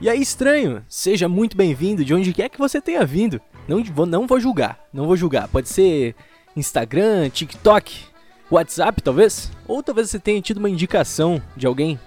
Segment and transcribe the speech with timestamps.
[0.00, 3.40] E aí, estranho, seja muito bem-vindo de onde quer que você tenha vindo.
[3.68, 5.48] Não vou, não vou julgar, não vou julgar.
[5.48, 6.16] Pode ser
[6.56, 8.04] Instagram, TikTok,
[8.50, 9.50] WhatsApp, talvez?
[9.66, 11.98] Ou talvez você tenha tido uma indicação de alguém,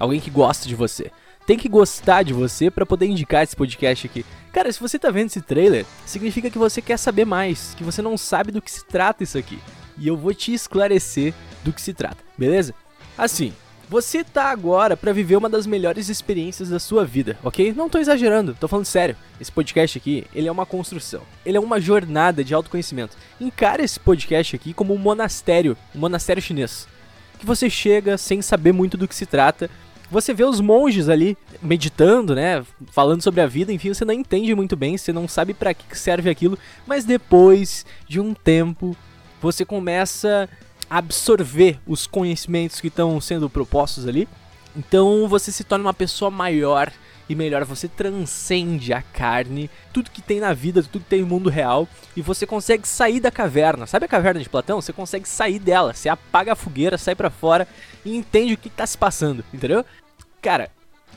[0.00, 1.10] alguém que gosta de você.
[1.46, 4.26] Tem que gostar de você para poder indicar esse podcast aqui.
[4.52, 8.02] Cara, se você tá vendo esse trailer, significa que você quer saber mais, que você
[8.02, 9.58] não sabe do que se trata isso aqui.
[9.96, 11.32] E eu vou te esclarecer
[11.64, 12.74] do que se trata, beleza?
[13.16, 13.54] Assim,
[13.88, 17.72] você tá agora para viver uma das melhores experiências da sua vida, ok?
[17.72, 19.16] Não tô exagerando, tô falando sério.
[19.40, 21.22] Esse podcast aqui, ele é uma construção.
[21.44, 23.16] Ele é uma jornada de autoconhecimento.
[23.40, 26.86] Encare esse podcast aqui como um monastério, um monastério chinês.
[27.38, 29.70] Que você chega sem saber muito do que se trata.
[30.10, 34.54] Você vê os monges ali meditando, né, falando sobre a vida, enfim, você não entende
[34.54, 38.96] muito bem, você não sabe para que serve aquilo, mas depois de um tempo,
[39.40, 40.48] você começa
[40.88, 44.28] absorver os conhecimentos que estão sendo propostos ali.
[44.76, 46.92] Então você se torna uma pessoa maior
[47.28, 51.26] e melhor, você transcende a carne, tudo que tem na vida, tudo que tem no
[51.26, 51.86] mundo real,
[52.16, 53.86] e você consegue sair da caverna.
[53.86, 54.80] Sabe a caverna de Platão?
[54.80, 57.68] Você consegue sair dela, você apaga a fogueira, sai para fora
[58.02, 59.84] e entende o que tá se passando, entendeu?
[60.40, 60.70] Cara,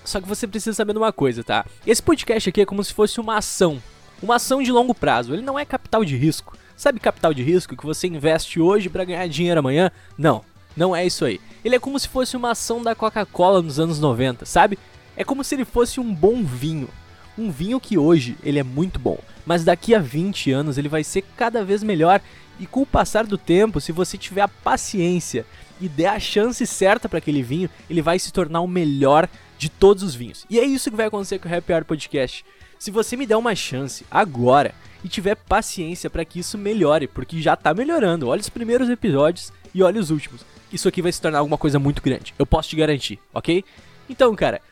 [0.03, 1.66] só que você precisa saber de uma coisa, tá?
[1.88, 3.81] Esse podcast aqui é como se fosse uma ação,
[4.22, 5.33] uma ação de longo prazo.
[5.33, 6.58] Ele não é capital de risco.
[6.75, 9.91] Sabe capital de risco que você investe hoje para ganhar dinheiro amanhã?
[10.17, 10.44] Não,
[10.75, 11.39] não é isso aí.
[11.63, 14.80] Ele é como se fosse uma ação da Coca-Cola nos anos 90, sabe?
[15.16, 16.89] É como se ele fosse um bom vinho.
[17.38, 21.03] Um vinho que hoje ele é muito bom, mas daqui a 20 anos ele vai
[21.03, 22.22] ser cada vez melhor
[22.59, 25.45] e com o passar do tempo, se você tiver a paciência
[25.80, 29.28] e der a chance certa para aquele vinho, ele vai se tornar o melhor
[29.62, 30.44] de todos os vinhos.
[30.50, 32.44] E é isso que vai acontecer com o Happy Hour Podcast.
[32.80, 37.40] Se você me der uma chance agora e tiver paciência para que isso melhore, porque
[37.40, 38.28] já tá melhorando.
[38.28, 40.42] Olha os primeiros episódios e olha os últimos.
[40.73, 42.34] Isso aqui vai se tornar alguma coisa muito grande.
[42.40, 43.64] Eu posso te garantir, ok?
[44.09, 44.64] Então, cara,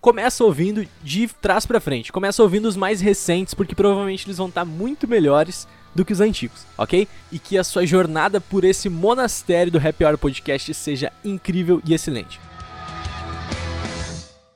[0.00, 2.12] começa ouvindo de trás para frente.
[2.12, 6.12] Começa ouvindo os mais recentes, porque provavelmente eles vão estar tá muito melhores do que
[6.12, 7.08] os antigos, ok?
[7.32, 11.94] E que a sua jornada por esse monastério do Happy Hour Podcast seja incrível e
[11.94, 12.38] excelente.